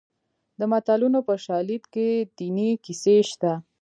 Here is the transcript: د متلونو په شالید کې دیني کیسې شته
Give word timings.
د 0.59 0.61
متلونو 0.71 1.19
په 1.27 1.33
شالید 1.45 1.83
کې 1.93 2.07
دیني 2.37 2.69
کیسې 2.85 3.15
شته 3.29 3.53